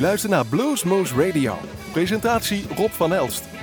[0.00, 1.58] luistert naar Bluesmoose Radio.
[1.92, 3.59] Presentatie Rob van Elst.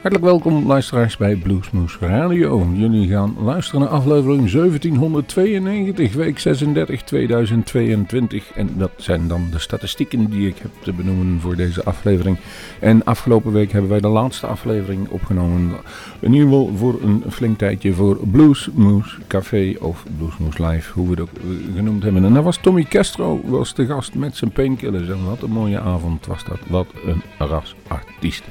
[0.00, 2.66] Hartelijk welkom luisteraars bij Bluesmoose Radio.
[2.74, 8.52] Jullie gaan luisteren naar aflevering 1792, week 36, 2022.
[8.52, 12.38] En dat zijn dan de statistieken die ik heb te benoemen voor deze aflevering.
[12.78, 15.76] En afgelopen week hebben wij de laatste aflevering opgenomen.
[16.20, 21.10] In ieder geval voor een flink tijdje voor Bluesmoose Café of Bluesmoose Live, hoe we
[21.10, 22.24] het ook eh, genoemd hebben.
[22.24, 25.08] En daar was Tommy Castro was de gast met zijn painkillers.
[25.08, 26.58] En wat een mooie avond was dat.
[26.68, 28.44] Wat een rasartiest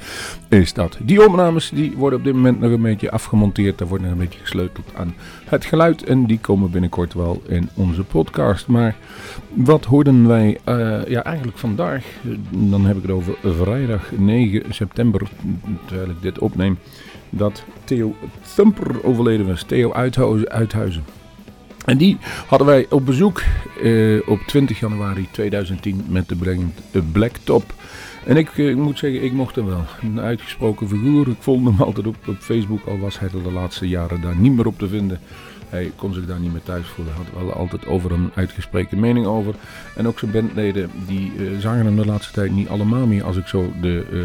[0.48, 0.98] is dat.
[1.02, 3.78] Die opnames die worden op dit moment nog een beetje afgemonteerd.
[3.78, 6.04] Daar wordt nog een beetje gesleuteld aan het geluid.
[6.04, 8.66] En die komen binnenkort wel in onze podcast.
[8.66, 8.96] Maar
[9.54, 12.04] wat hoorden wij uh, ja, eigenlijk vandaag?
[12.50, 15.22] Dan heb ik het over vrijdag 9 september,
[15.86, 16.78] terwijl ik dit opneem.
[17.30, 18.14] Dat Theo
[18.54, 19.62] Thumper overleden was.
[19.62, 19.92] Theo
[20.48, 21.04] Uithuizen.
[21.84, 23.42] En die hadden wij op bezoek
[23.82, 26.80] uh, op 20 januari 2010 met de brand
[27.12, 27.74] Black Top.
[28.24, 29.84] En ik, ik, moet zeggen, ik mocht hem wel.
[30.02, 31.28] Een uitgesproken figuur.
[31.28, 34.52] Ik volgde hem altijd op, op Facebook, al was hij de laatste jaren daar niet
[34.52, 35.20] meer op te vinden.
[35.68, 37.14] Hij kon zich daar niet meer thuis voelen.
[37.14, 39.54] Had wel altijd over een uitgesproken mening over.
[39.96, 43.24] En ook zijn bandleden, die uh, zagen hem de laatste tijd niet allemaal meer.
[43.24, 44.22] Als ik zo de, uh,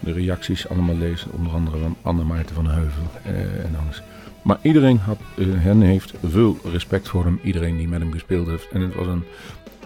[0.00, 1.26] de reacties allemaal lees.
[1.30, 4.02] Onder andere van Anne Maarten van Heuvel en alles.
[4.42, 7.40] Maar iedereen had, hen heeft veel respect voor hem.
[7.42, 8.68] Iedereen die met hem gespeeld heeft.
[8.72, 9.24] En het was een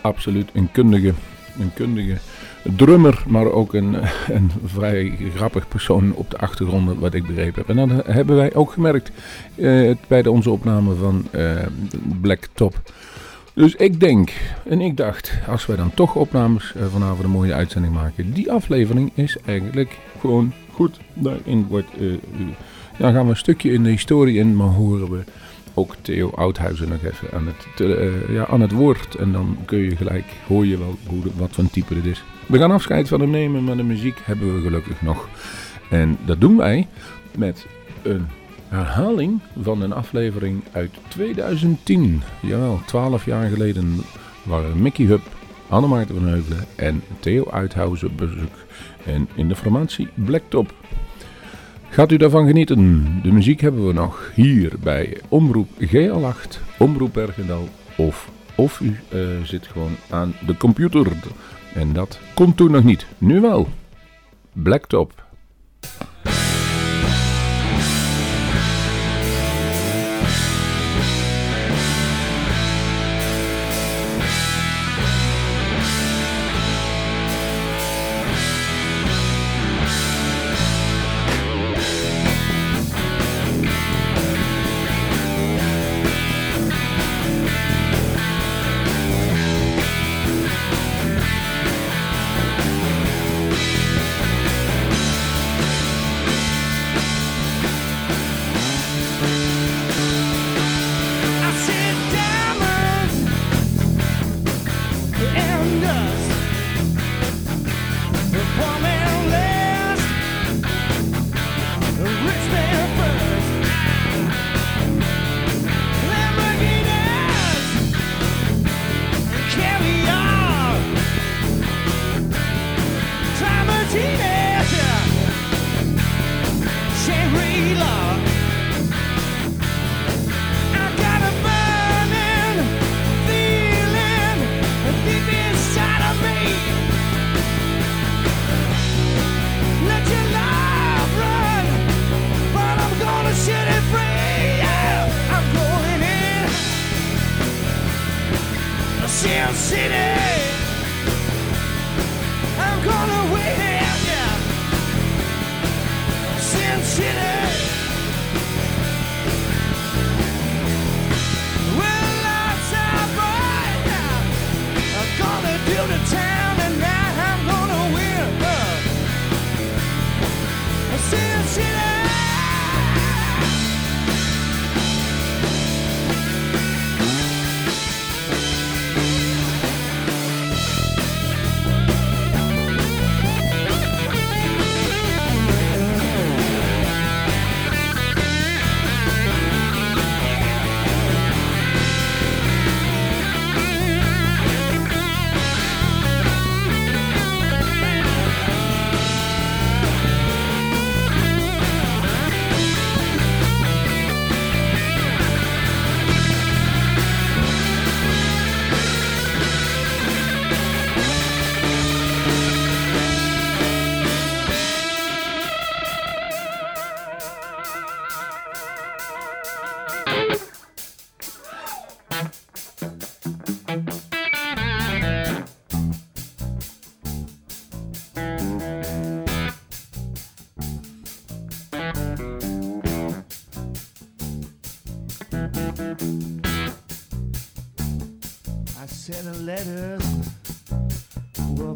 [0.01, 1.13] absoluut een kundige,
[1.59, 2.19] een kundige
[2.63, 3.97] drummer, maar ook een,
[4.37, 7.77] een vrij grappig persoon op de achtergrond, wat ik begrepen heb.
[7.77, 9.11] En dat hebben wij ook gemerkt
[9.55, 11.51] uh, bij de, onze opname van uh,
[12.21, 12.81] Black Top.
[13.55, 14.33] Dus ik denk,
[14.69, 18.53] en ik dacht, als wij dan toch opnames uh, vanavond een mooie uitzending maken, die
[18.53, 21.01] aflevering is eigenlijk gewoon goed.
[21.15, 21.89] Daarin wordt,
[22.99, 25.25] dan gaan we een stukje in de historie in, maar horen we
[25.75, 29.15] ook Theo Oudhuizen nog even aan het, uh, ja, aan het woord.
[29.15, 32.25] En dan kun je gelijk, hoor je wel hoe, wat voor type het is.
[32.47, 35.29] We gaan afscheid van hem nemen, maar de muziek hebben we gelukkig nog.
[35.91, 36.89] En dat doen wij
[37.37, 37.67] met
[38.03, 38.27] een
[38.69, 42.23] herhaling van een aflevering uit 2010.
[42.41, 44.01] Jawel, 12 jaar geleden
[44.43, 45.23] waren Mickey Hub,
[45.69, 48.55] Annemaarten van Heuvelen en Theo Uithuizen bezoek.
[49.05, 50.75] En in de formatie Blacktop.
[51.93, 53.21] Gaat u daarvan genieten?
[53.23, 59.21] De muziek hebben we nog hier bij Omroep GL8, Omroep Bergendal of, of u uh,
[59.45, 61.07] zit gewoon aan de computer.
[61.75, 63.07] En dat kon toen nog niet.
[63.19, 63.69] Nu wel.
[64.53, 65.25] Blacktop.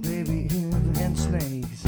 [0.07, 1.86] baby in and snakes.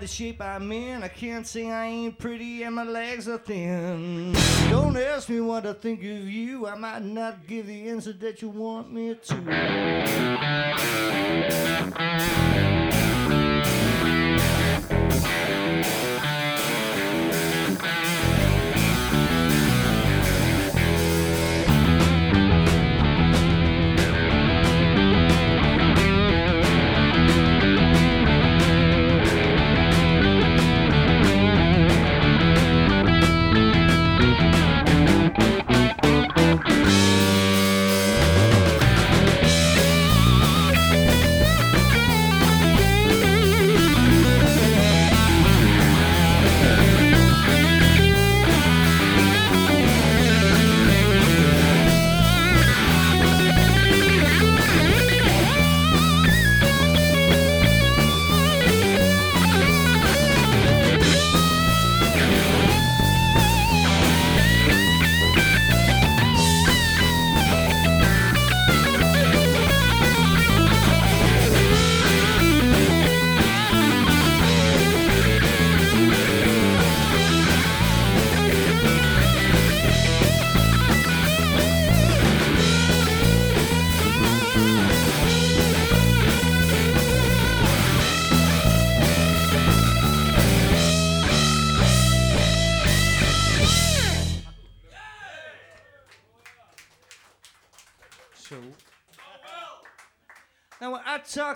[0.00, 1.02] The shape I'm in.
[1.02, 4.32] I can't say I ain't pretty and my legs are thin.
[4.70, 6.66] Don't ask me what I think of you.
[6.66, 9.34] I might not give the answer that you want me to.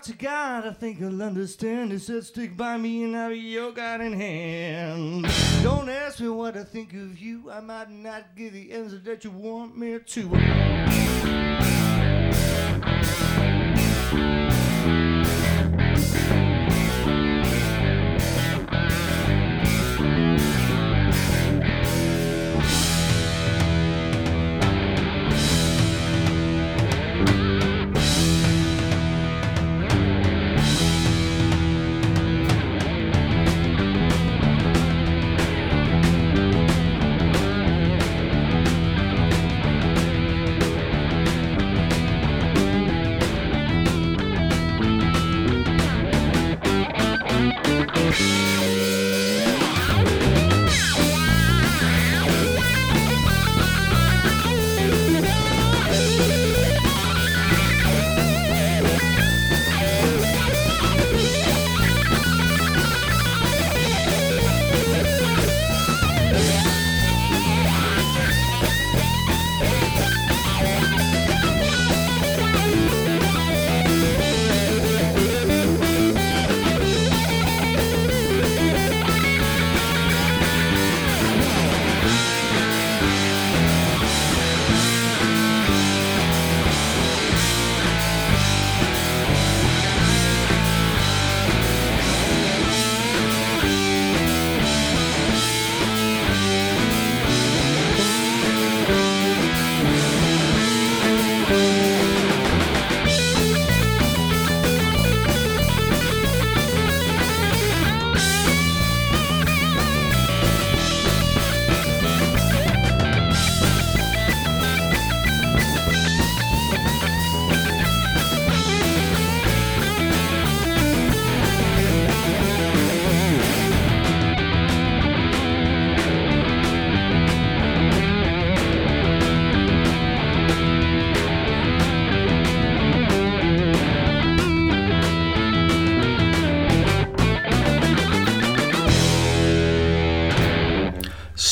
[0.04, 1.92] To God, I think He'll understand.
[1.92, 5.26] He said, "Stick by me, and I'll be your guiding hand."
[5.62, 7.50] Don't ask me what I think of you.
[7.50, 10.28] I might not give the answer that you want me to.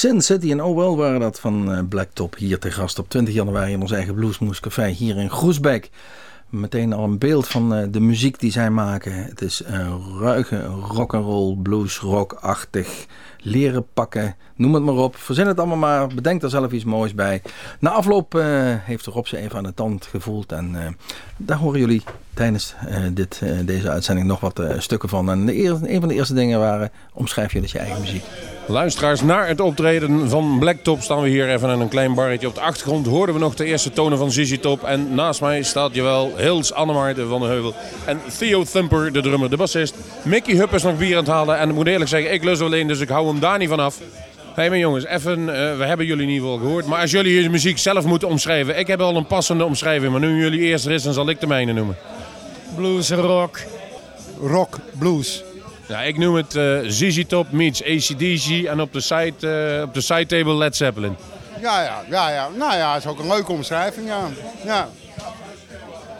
[0.00, 3.72] Sin City en Oh waren dat van eh, Blacktop hier te gast op 20 januari
[3.72, 5.90] in ons eigen Bluesmoes Café hier in Groesbeek.
[6.48, 9.24] Meteen al een beeld van eh, de muziek die zij maken.
[9.24, 13.06] Het is een ruige rock'n'roll, blues, rock-achtig.
[13.42, 15.16] Leren pakken, noem het maar op.
[15.16, 17.42] Verzin het allemaal maar, bedenk er zelf iets moois bij.
[17.78, 20.52] Na afloop uh, heeft Rob ze even aan de tand gevoeld.
[20.52, 20.78] En uh,
[21.36, 22.02] daar horen jullie
[22.34, 25.30] tijdens uh, dit, deze uitzending nog wat stukken van.
[25.30, 28.24] En de eerste, een van de eerste dingen waren, omschrijf je dat je eigen muziek.
[28.66, 32.48] Luisteraars, naar het optreden van Blacktop staan we hier even aan een klein barretje.
[32.48, 34.82] Op de achtergrond hoorden we nog de eerste tonen van Zizi Top.
[34.82, 37.74] En naast mij staat jawel Hils Annemaarten van de Heuvel.
[38.06, 39.94] En Theo Thumper, de drummer, de bassist.
[40.22, 41.58] Mickey Hupp is nog bier aan het halen.
[41.58, 43.80] En ik moet eerlijk zeggen, ik lus alleen, dus ik hou hem daar niet van
[43.80, 43.98] af.
[43.98, 45.46] Hé hey, mijn jongens, even, uh,
[45.76, 46.86] we hebben jullie in ieder geval gehoord.
[46.86, 48.78] Maar als jullie je muziek zelf moeten omschrijven.
[48.78, 51.40] Ik heb al een passende omschrijving, maar nu jullie eerst er is, dan zal ik
[51.40, 51.96] de mijne noemen.
[52.74, 53.60] Blues, rock.
[54.42, 55.42] Rock, blues.
[55.88, 59.94] Ja, ik noem het uh, ZZ Top meets ACDC en op de side, uh, op
[59.94, 61.16] de side table Led Zeppelin.
[61.60, 62.48] Ja, ja, ja, ja.
[62.56, 64.28] Nou ja, dat is ook een leuke omschrijving, ja.
[64.64, 64.88] Ja,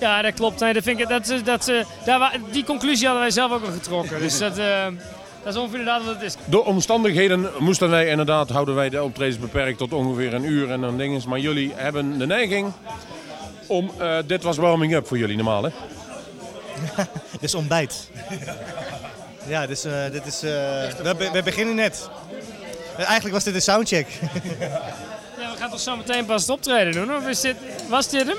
[0.01, 0.61] ja dat klopt.
[0.61, 1.73] Nee, dat vind ik, dat, dat,
[2.05, 4.21] daar, die conclusie hadden wij zelf ook al getrokken.
[4.21, 4.87] Dus dat, uh,
[5.43, 6.35] dat is ongeveer inderdaad wat het is.
[6.45, 10.81] Door omstandigheden moesten wij inderdaad, houden wij de optredens beperkt tot ongeveer een uur en
[10.81, 11.23] dan dingen.
[11.29, 12.73] Maar jullie hebben de neiging
[13.67, 15.71] om, uh, dit was warming up voor jullie normaal hè?
[17.33, 18.11] dit is ontbijt.
[19.47, 22.09] Ja, dus uh, dit is, uh, we, we, beginnen net.
[22.97, 24.09] Eigenlijk was dit een soundcheck.
[25.39, 27.17] ja, we gaan toch zo meteen pas het optreden doen?
[27.17, 27.57] Of is dit,
[27.89, 28.39] was dit hem?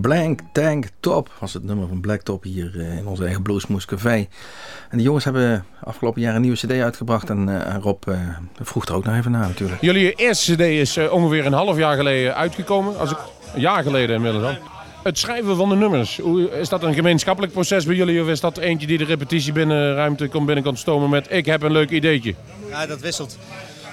[0.00, 4.26] Blank Tank Top was het nummer van Blacktop hier uh, in onze eigen Bluesmoes Café.
[4.90, 8.18] En de jongens hebben afgelopen jaar een nieuwe cd uitgebracht en uh, Rob uh,
[8.60, 9.80] vroeg er ook nog even naar natuurlijk.
[9.80, 13.18] Jullie eerste cd is ongeveer een half jaar geleden uitgekomen, als ik,
[13.54, 14.56] een jaar geleden inmiddels al.
[15.02, 18.40] Het schrijven van de nummers, hoe, is dat een gemeenschappelijk proces bij jullie of is
[18.40, 21.90] dat eentje die de repetitie binnenruimte komt binnen kan stomen met ik heb een leuk
[21.90, 22.34] ideetje?
[22.70, 23.38] Ja, dat wisselt.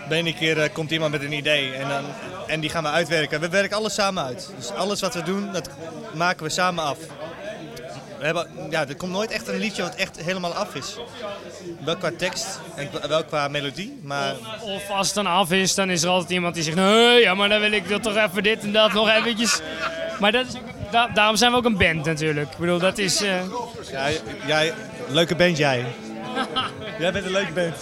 [0.09, 2.03] De ene keer uh, komt iemand met een idee en, dan,
[2.47, 3.39] en die gaan we uitwerken.
[3.39, 4.49] We werken alles samen uit.
[4.57, 5.69] Dus alles wat we doen, dat
[6.13, 6.97] maken we samen af.
[8.19, 10.95] we hebben, ja, er komt nooit echt een liedje wat echt helemaal af is.
[11.85, 13.99] Wel qua tekst en wel qua melodie.
[14.03, 16.75] Maar Of als het dan af is, dan is er altijd iemand die zegt...
[16.77, 19.59] Nee, ja, maar dan wil ik toch even dit en dat nog eventjes.
[20.19, 22.51] Maar dat is ook, da- daarom zijn we ook een band natuurlijk.
[22.51, 23.21] Ik bedoel, dat is...
[23.21, 23.33] eh,
[24.47, 24.73] jij,
[25.07, 25.85] leuke band jij.
[26.99, 27.75] jij bent een leuke band.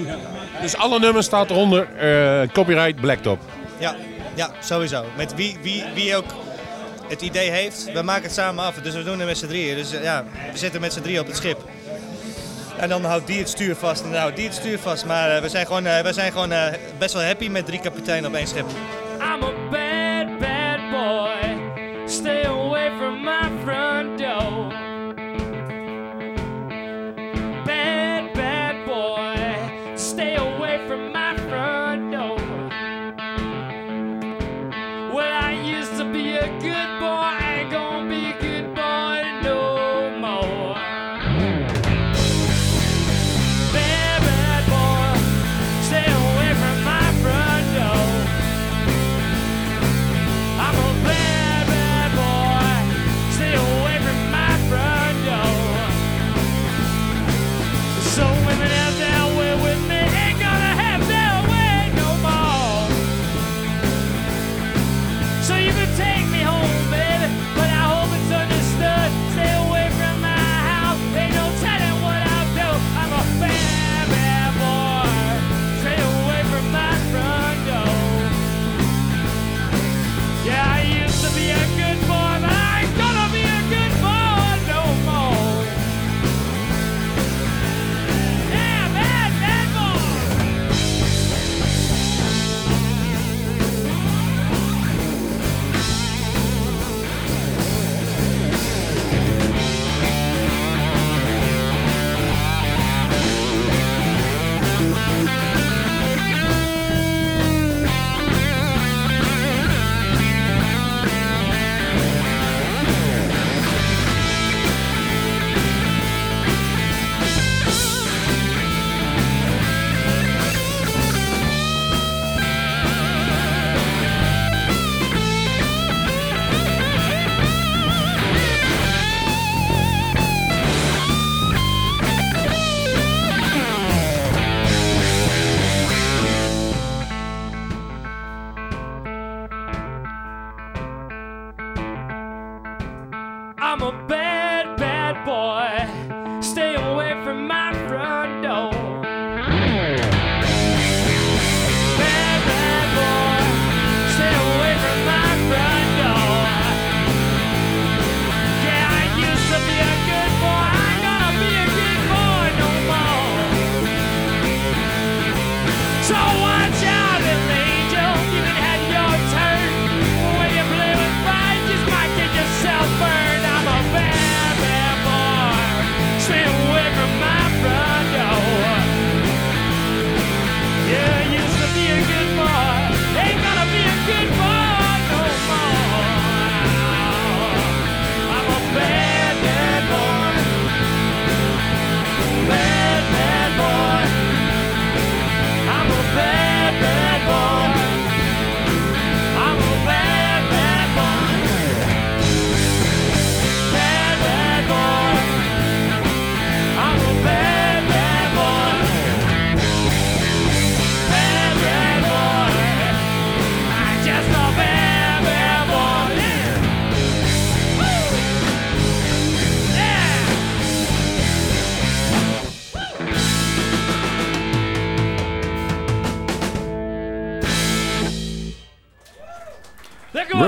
[0.62, 3.40] Dus alle nummers staat eronder eh, copyright Blacktop.
[3.78, 3.96] Ja,
[4.34, 5.04] ja, sowieso.
[5.16, 6.34] Met wie, wie, wie ook
[7.08, 8.74] het idee heeft, we maken het samen af.
[8.74, 9.76] Dus we doen het met z'n drieën.
[9.76, 11.58] Dus eh, ja, we zitten met z'n drieën op het schip.
[12.76, 15.04] En dan houdt die het stuur vast en dan houdt die het stuur vast.
[15.04, 17.80] Maar eh, we zijn gewoon, eh, we zijn gewoon eh, best wel happy met drie
[17.80, 18.66] kapiteinen op één schip.
[19.20, 21.58] I'm a bad, bad boy.
[22.06, 24.85] Stay away from my front door.
[36.66, 36.95] Good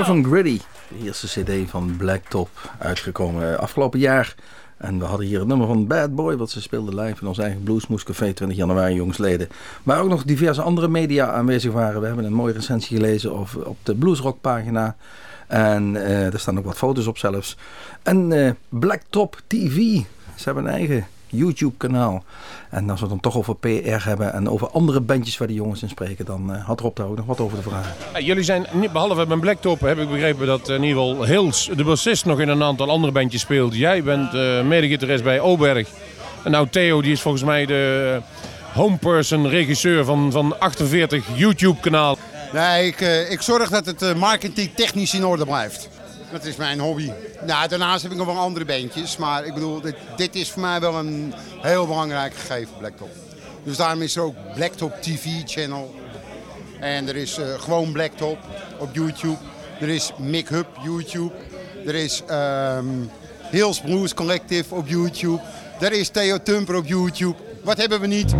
[0.09, 4.35] And Gritty, de eerste cd van Blacktop, uitgekomen eh, afgelopen jaar.
[4.77, 7.37] En we hadden hier het nummer van Bad Boy, wat ze speelden live in ons
[7.37, 9.49] eigen Bluesmoes Café 20 januari jongsleden.
[9.83, 12.01] Waar ook nog diverse andere media aanwezig waren.
[12.01, 14.95] We hebben een mooie recensie gelezen of, op de Bluesrock pagina.
[15.47, 17.57] En eh, er staan ook wat foto's op zelfs.
[18.03, 19.75] En eh, Blacktop TV,
[20.35, 22.23] ze hebben een eigen YouTube kanaal.
[22.69, 25.57] En als we het dan toch over PR hebben en over andere bandjes waar die
[25.57, 27.93] jongens in spreken, dan eh, had Rob daar ook nog wat over te vragen.
[28.13, 31.83] Ja, jullie zijn, behalve bij Blacktop, heb ik begrepen dat in ieder geval Hills, de
[31.83, 33.75] bassist, nog in een aantal andere bandjes speelt.
[33.75, 35.89] Jij bent eh medegitarist bij Oberg.
[36.43, 38.21] En nou Theo, die is volgens mij de
[38.73, 42.17] homeperson, regisseur van, van 48 YouTube-kanaal.
[42.53, 45.89] Nee, ik, eh, ik zorg dat het eh, marketing technisch in orde blijft.
[46.31, 47.11] Dat is mijn hobby.
[47.45, 49.17] Nou, daarnaast heb ik nog wel andere beentjes.
[49.17, 53.09] Maar ik bedoel, dit, dit is voor mij wel een heel belangrijk gegeven, Blacktop.
[53.63, 55.95] Dus daarom is er ook Blacktop TV-channel.
[56.79, 58.37] En er is eh, gewoon Blacktop
[58.79, 59.37] op YouTube.
[59.79, 61.31] Er is Mick Hub YouTube.
[61.85, 62.85] Er is ehm,
[63.51, 65.41] Hills Blues Collective op YouTube.
[65.79, 67.35] Er is Theo Tumper op YouTube.
[67.63, 68.35] Wat hebben we niet?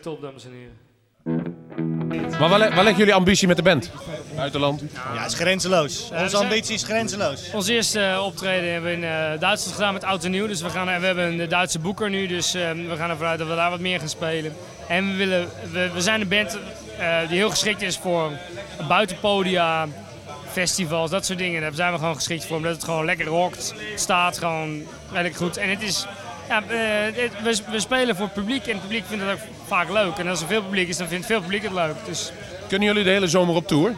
[0.00, 0.78] Top, dames en heren.
[2.38, 3.90] Maar waar, waar leggen jullie ambitie met de band?
[4.36, 4.82] Buitenland?
[5.14, 6.10] Ja, het is grenzeloos.
[6.22, 7.50] Onze ambitie is grenzeloos.
[7.52, 10.46] Ons eerste eh, optreden hebben we in eh, Duitsland gedaan met Oud en Nieuw.
[10.46, 13.38] Dus we, gaan, we hebben een Duitse boeker nu, dus eh, we gaan ervan uit
[13.38, 14.52] dat we daar wat meer gaan spelen.
[14.88, 16.58] En we, willen, we, we zijn een band
[17.00, 18.30] eh, die heel geschikt is voor
[18.88, 19.88] buitenpodia,
[20.50, 21.60] festivals, dat soort dingen.
[21.60, 25.56] Daar zijn we gewoon geschikt voor, omdat het gewoon lekker rockt, staat gewoon redelijk goed.
[25.56, 26.06] En het is,
[26.50, 29.90] ja, eh, we, we spelen voor het publiek en het publiek vindt het ook vaak
[29.90, 30.16] leuk.
[30.18, 31.94] En als er veel publiek is, dan vindt veel publiek het leuk.
[32.06, 32.32] Dus
[32.68, 33.94] Kunnen jullie de hele zomer op tour?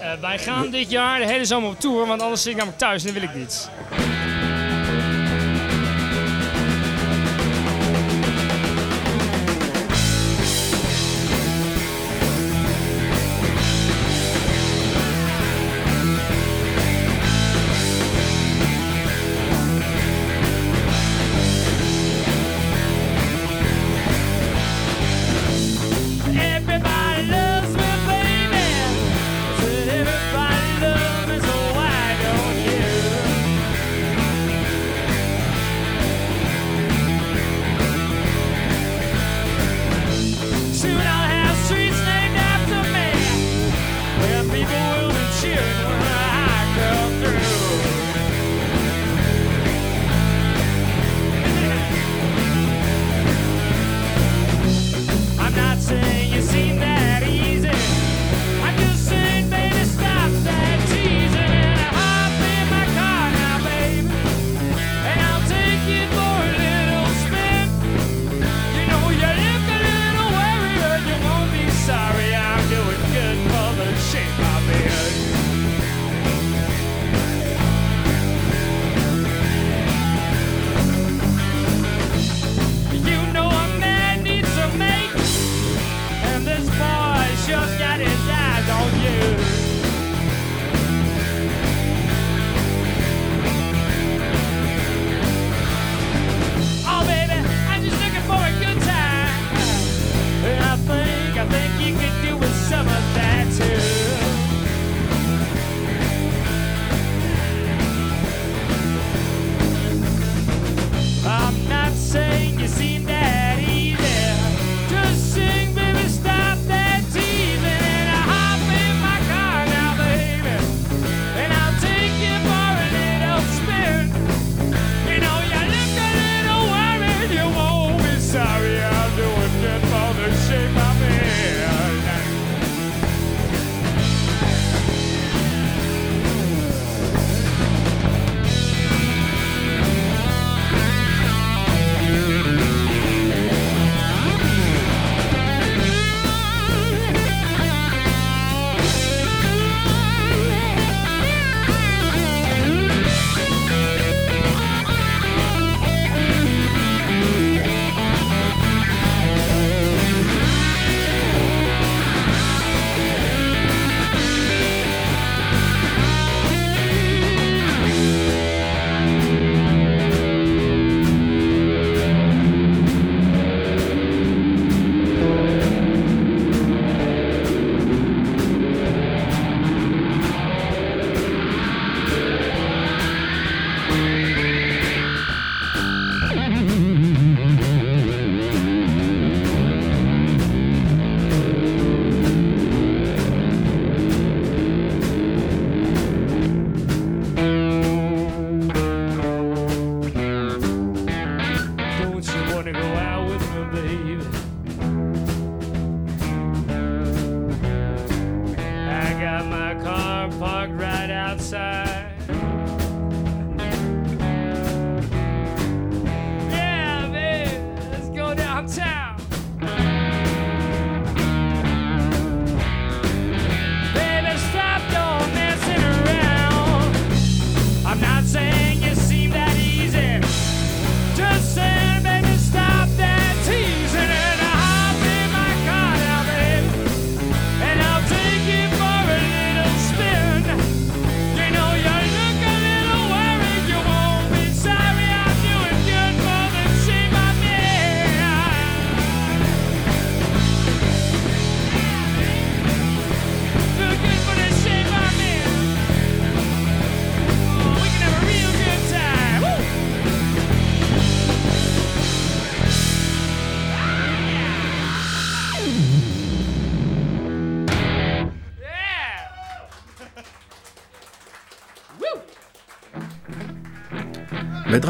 [0.00, 2.80] eh, wij gaan dit jaar de hele zomer op tour, want anders zit ik namelijk
[2.82, 3.70] thuis en dat wil ik niet.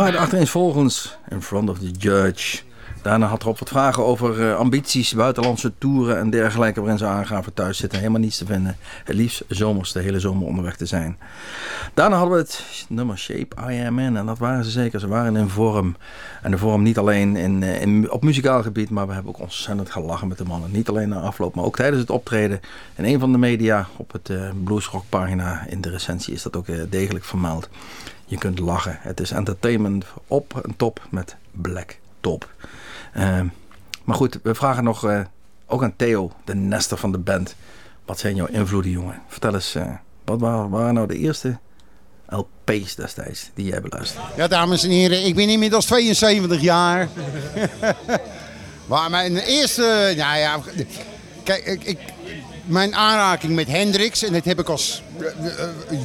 [0.00, 2.60] Wij draaiden achtereenvolgens in front of the judge.
[3.02, 6.80] Daarna had Rob wat vragen over eh, ambities, buitenlandse toeren en dergelijke.
[6.80, 8.76] Waarin ze aangaven thuis zitten helemaal niets te vinden.
[9.04, 11.18] Het liefst zomers, de hele zomer onderweg te zijn.
[11.94, 14.16] Daarna hadden we het nummer Shape I Am In.
[14.16, 15.00] En dat waren ze zeker.
[15.00, 15.96] Ze waren in vorm.
[16.42, 18.90] En de vorm niet alleen in, eh, op muzikaal gebied.
[18.90, 20.70] Maar we hebben ook ontzettend gelachen met de mannen.
[20.72, 22.60] Niet alleen na afloop, maar ook tijdens het optreden.
[22.96, 26.56] In een van de media op het uh, Bluesrock pagina in de recensie is dat
[26.56, 27.68] ook degelijk vermeld.
[28.30, 28.98] Je kunt lachen.
[29.00, 32.50] Het is entertainment op en top met Black Top.
[33.16, 33.40] Uh,
[34.04, 35.20] maar goed, we vragen nog uh,
[35.66, 37.54] ook aan Theo, de nester van de band.
[38.04, 39.22] Wat zijn jouw invloeden, jongen?
[39.28, 41.58] Vertel eens, uh, wat waren, waren, nou de eerste
[42.28, 44.26] LP's destijds die jij beluisterde?
[44.36, 47.08] Ja, dames en heren, ik ben inmiddels 72 jaar.
[48.90, 50.60] maar mijn eerste, nou ja,
[51.42, 51.98] kijk, ik, ik,
[52.64, 55.02] mijn aanraking met Hendrix, en dat heb ik als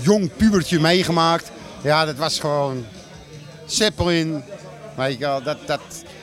[0.01, 1.51] jong pubertje meegemaakt.
[1.85, 2.85] Ja, dat was gewoon
[3.65, 4.43] Zeppelin.
[4.97, 5.81] Je wel, dat, dat,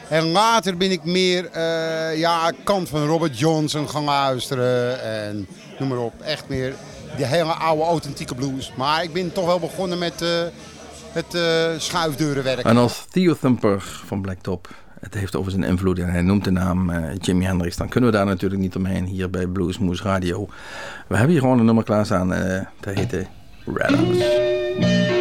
[0.08, 5.02] en later ben ik meer uh, ja, kant van Robert Johnson gaan luisteren.
[5.02, 5.46] En
[5.78, 6.20] noem maar op.
[6.20, 6.74] Echt meer
[7.16, 8.72] de hele oude authentieke blues.
[8.76, 10.28] Maar ik ben toch wel begonnen met uh,
[11.12, 11.42] het uh,
[11.78, 12.64] schuifdeurenwerk.
[12.64, 14.68] En als Theo Thumper van Blacktop
[15.00, 18.16] het heeft over zijn invloed en hij noemt de naam Jimi Hendrix, dan kunnen we
[18.16, 20.48] daar natuurlijk niet omheen hier bij Bluesmoose Radio.
[21.08, 22.32] We hebben hier gewoon een nummer klaarstaan.
[22.32, 23.26] Uh, dat heet
[23.64, 25.11] Red.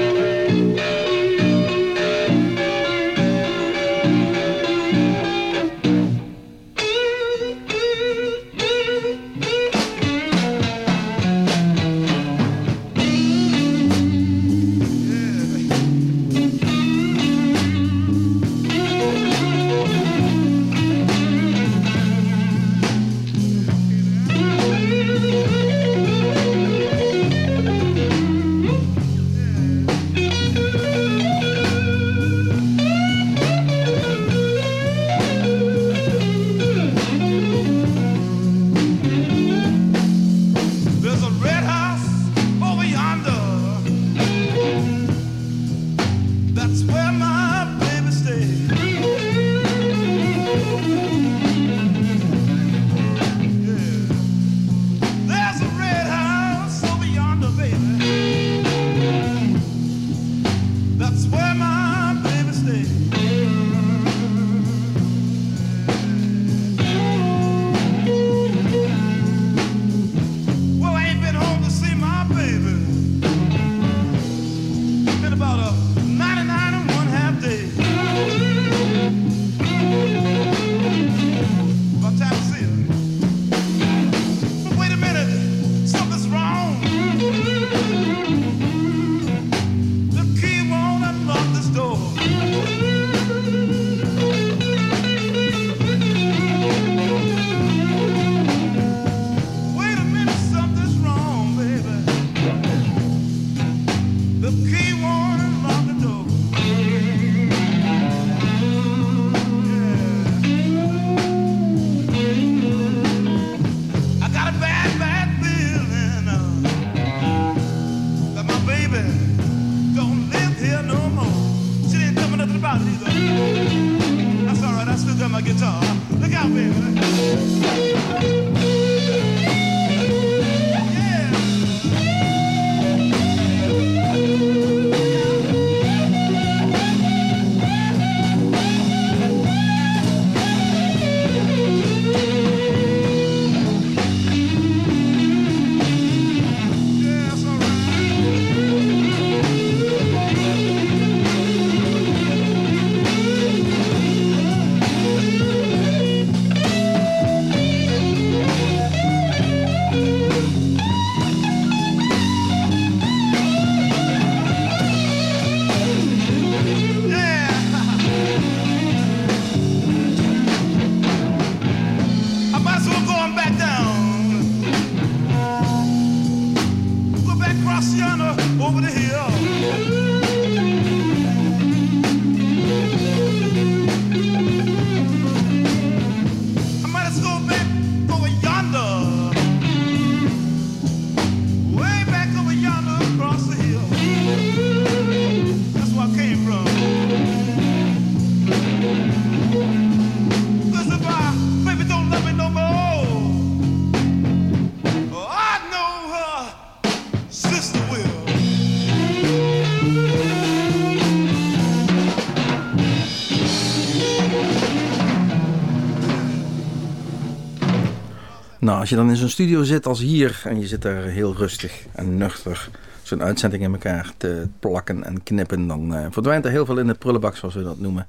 [218.81, 221.85] Als je dan in zo'n studio zit als hier en je zit daar heel rustig
[221.91, 222.69] en nuchter
[223.01, 226.87] zo'n uitzending in elkaar te plakken en knippen, dan eh, verdwijnt er heel veel in
[226.87, 228.07] de prullenbak, zoals we dat noemen.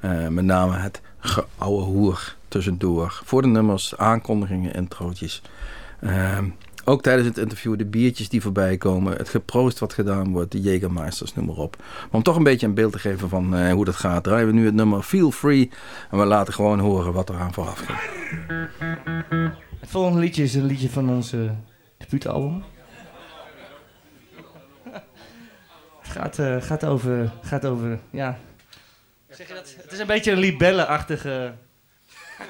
[0.00, 3.20] Eh, met name het geouwe hoer tussendoor.
[3.24, 5.42] Voor de nummers, aankondigingen, introotjes.
[6.00, 6.44] Ehm,
[6.84, 9.16] ook tijdens het interview de biertjes die voorbij komen.
[9.16, 10.52] Het geproost wat gedaan wordt.
[10.52, 11.76] De Jägermeisters, noem maar op.
[11.78, 14.24] Maar om toch een beetje een beeld te geven van eh, hoe dat gaat.
[14.24, 15.70] Draaien we nu het nummer Feel Free.
[16.10, 19.64] En we laten gewoon horen wat er aan vooraf gaat.
[19.86, 21.50] Het volgende liedje is een liedje van ons uh,
[21.96, 22.64] debuutalbum.
[26.00, 28.38] Het gaat, eh, gaat, over, gaat over, ja...
[29.28, 29.74] Zeg je dat?
[29.82, 31.54] Het is een beetje een libelle-achtige...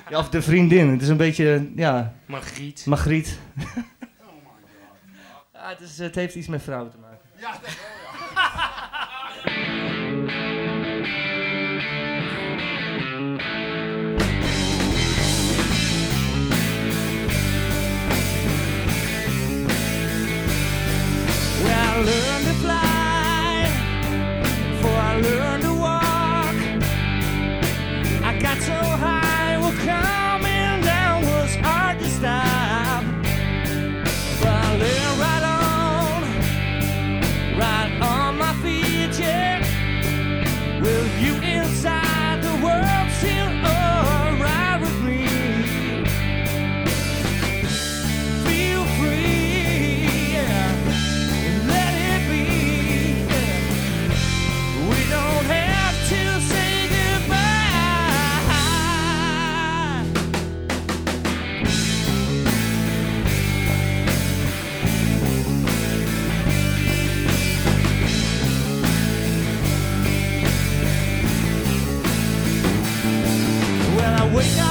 [0.09, 0.89] Ja, of de vriendin.
[0.89, 2.15] Het is een beetje, ja...
[2.27, 2.87] Margriet.
[2.87, 3.39] Margriet.
[5.53, 7.19] ja, het, is, het heeft iets met vrouwen te maken.
[7.37, 7.61] Ja,
[22.05, 22.56] learned
[74.37, 74.66] wake up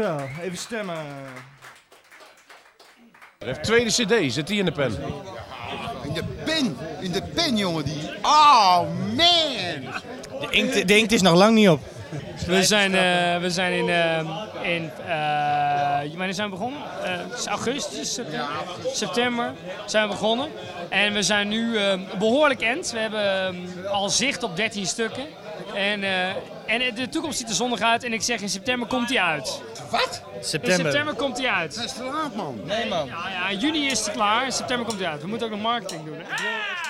[0.00, 0.44] Dankjewel.
[0.44, 0.96] Even stemmen.
[3.38, 4.98] Hij heeft tweede cd, zit die in de pen?
[6.04, 8.10] In de pen, in de pen jongen die.
[8.22, 8.78] Oh
[9.16, 9.92] man!
[10.40, 11.80] De inkt, de inkt is nog lang niet op.
[12.46, 16.80] We zijn, eh, we zijn in, eh, in eh, wanneer zijn we begonnen?
[17.04, 18.48] Eh, het is augustus, september,
[18.92, 19.52] september
[19.86, 20.48] zijn we begonnen.
[20.88, 22.90] En we zijn nu eh, behoorlijk end.
[22.90, 25.24] We hebben eh, al zicht op 13 stukken.
[25.74, 26.10] En, eh,
[26.70, 28.04] en de toekomst ziet er zonnig uit.
[28.04, 29.60] En ik zeg in september komt hij uit.
[29.90, 30.22] Wat?
[30.38, 30.84] In September.
[30.84, 31.74] september komt hij uit.
[31.74, 32.60] Dat is te laat man.
[32.64, 33.06] Nee man.
[33.06, 34.44] Ja, ja, in juni is het klaar.
[34.44, 35.20] In september komt hij uit.
[35.22, 36.16] We moeten ook nog marketing doen.
[36.18, 36.89] hè.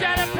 [0.00, 0.39] Gotta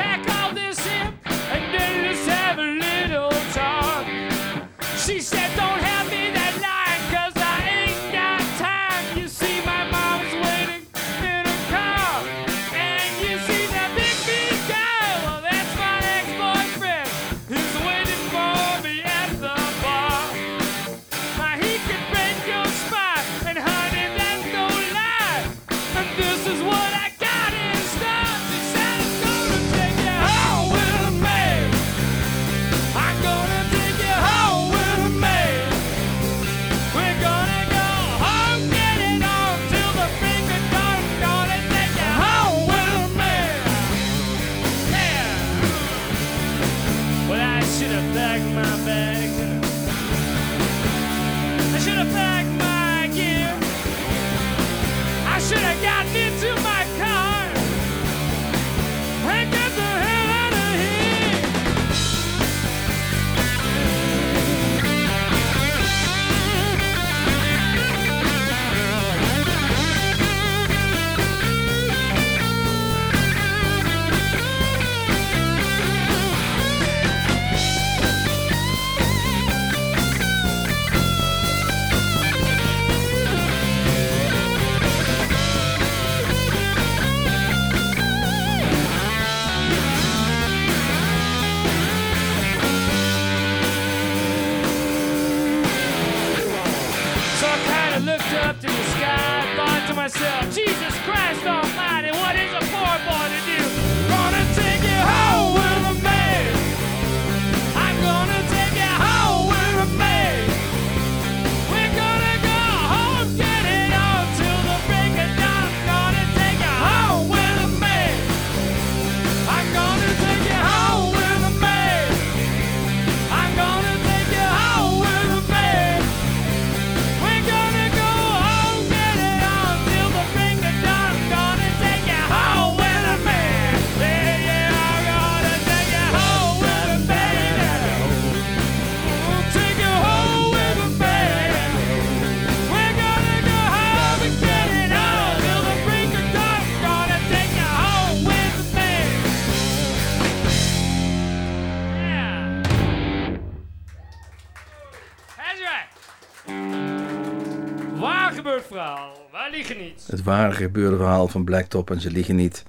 [160.31, 162.65] ware gebeurde verhaal van Blacktop en ze liegen niet.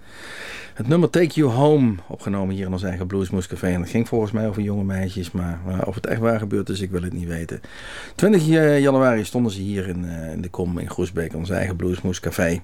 [0.74, 3.68] Het nummer Take You Home, opgenomen hier in ons eigen Bluesmoes Café.
[3.68, 6.82] En het ging volgens mij over jonge meisjes, maar of het echt waar gebeurd is,
[6.82, 7.62] ik wil het niet weten.
[8.16, 8.45] 20
[8.80, 12.62] januari stonden ze hier in, eh, in de Kom in Groesbeek, ons eigen Bluesmoes Café.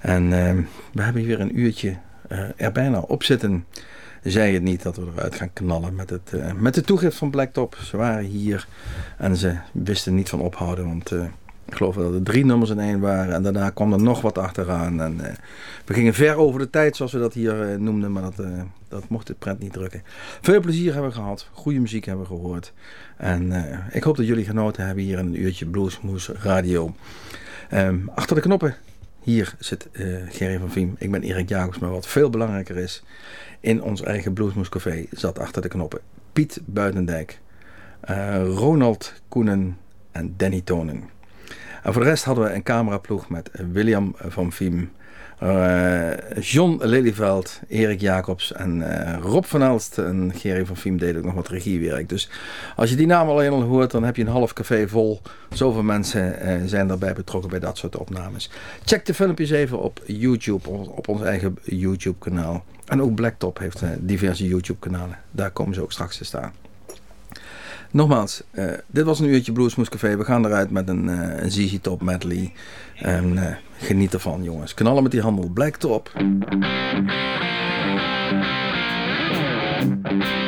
[0.00, 0.54] En eh,
[0.92, 1.96] we hebben hier weer een uurtje
[2.28, 3.64] eh, er bijna op zitten.
[4.22, 7.30] zei het niet dat we eruit gaan knallen met, het, eh, met de toegift van
[7.30, 7.76] Blacktop.
[7.82, 8.66] Ze waren hier
[9.18, 11.24] en ze wisten niet van ophouden, want eh,
[11.66, 13.34] ik geloof dat er drie nummers in één waren.
[13.34, 15.00] En daarna kwam er nog wat achteraan.
[15.00, 15.34] En eh,
[15.84, 18.60] we gingen ver over de tijd, zoals we dat hier eh, noemden, maar dat, eh,
[18.88, 20.02] dat mocht het prent niet drukken.
[20.40, 22.72] Veel plezier hebben we gehad, goede muziek hebben we gehoord.
[23.16, 23.52] En
[23.90, 26.94] ik hoop dat jullie genoten hebben hier een uurtje Bluesmoes Radio.
[27.68, 28.76] Ehm, achter de knoppen,
[29.22, 29.88] hier zit
[30.28, 30.94] Gerry van Viem.
[30.98, 33.02] Ik ben Erik Jacobs, maar wat veel belangrijker is,
[33.60, 36.00] in ons eigen Bluesmoes Café zat achter de knoppen
[36.32, 37.40] Piet Buitendijk,
[38.44, 39.78] Ronald Koenen
[40.12, 41.15] en Danny Tonen.
[41.86, 44.90] En voor de rest hadden we een cameraploeg met William van Viem,
[45.38, 46.10] eh,
[46.40, 51.24] John Lelyveld, Erik Jacobs en eh, Rob van Elst en Gerry van Viem deden ook
[51.24, 52.08] nog wat regiewerk.
[52.08, 52.30] Dus
[52.76, 55.20] als je die naam alleen al hoort, dan heb je een half café vol.
[55.50, 58.50] Zoveel mensen eh, zijn daarbij betrokken bij dat soort opnames.
[58.84, 62.64] Check de filmpjes even op YouTube, op, ons eigen YouTube kanaal.
[62.86, 65.18] En ook Blacktop heeft diverse YouTube kanalen.
[65.30, 66.52] Daar komen ze ook straks te staan.
[67.90, 70.16] Nogmaals, eh, dit was een uurtje Bluesmoes Café.
[70.16, 72.52] We gaan eruit met een, eh een ZZ Top medley.
[72.96, 74.74] En eh, geniet ervan jongens.
[74.74, 75.48] Knallen met die handel.
[75.48, 76.10] Blacktop.
[80.08, 80.45] I've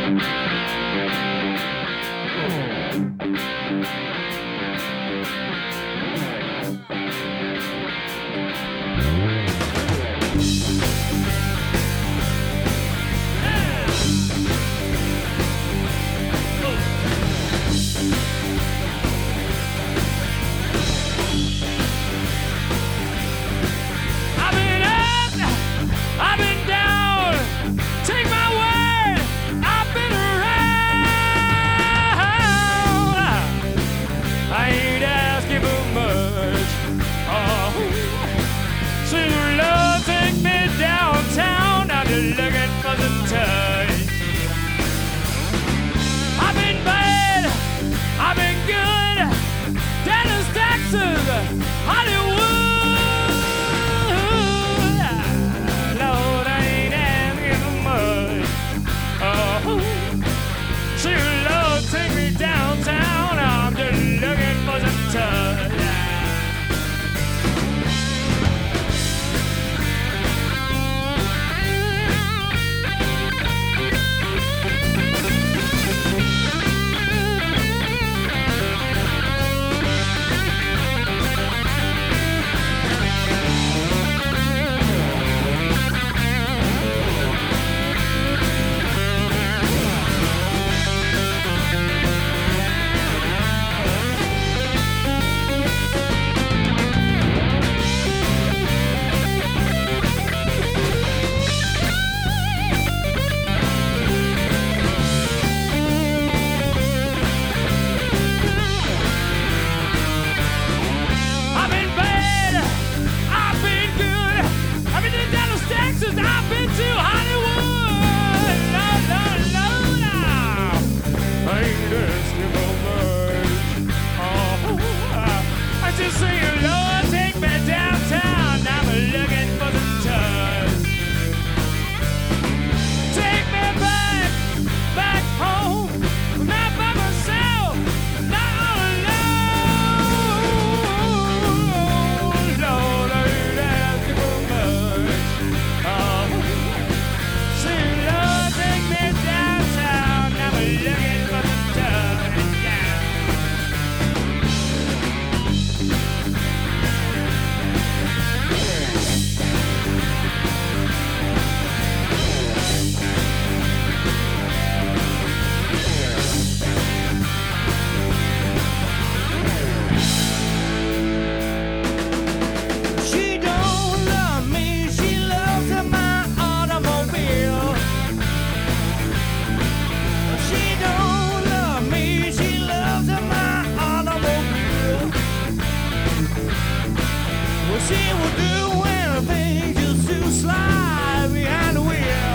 [187.68, 192.34] Well, she will do anything just to slide behind the wheel.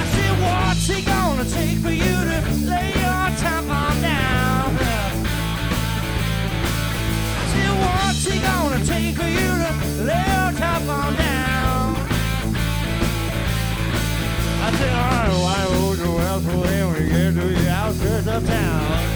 [0.00, 4.74] I said, what's gonna take for you to lay your top on down?
[7.36, 9.72] I said, what's gonna take for you to
[10.04, 11.96] lay your top on down?
[14.62, 14.94] I said,
[16.40, 19.15] you when we get to the outskirts of town?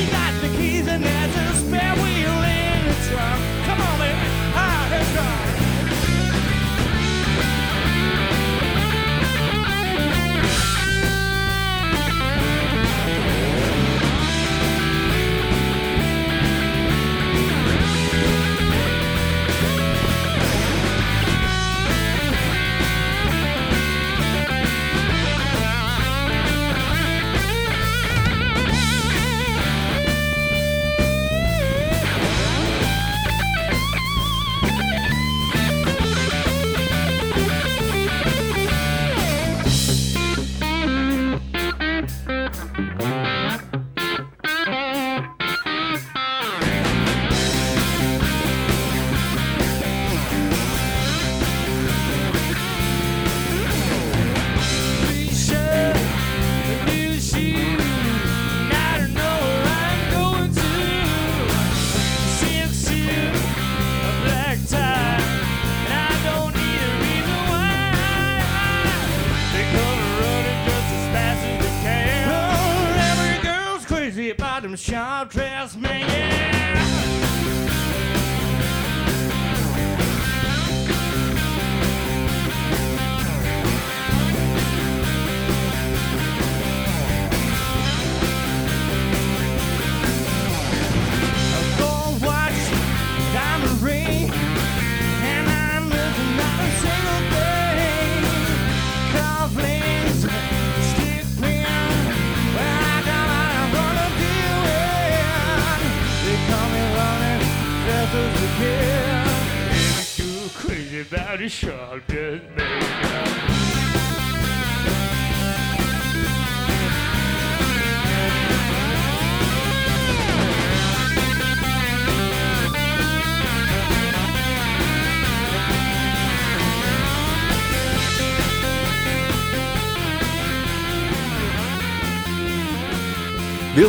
[0.00, 2.19] She got the keys and there's a spare wheel.